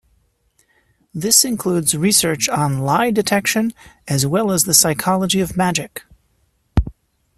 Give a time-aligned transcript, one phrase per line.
[1.13, 3.71] This includes research on lie-detection
[4.07, 6.01] as well as the psychology of magic.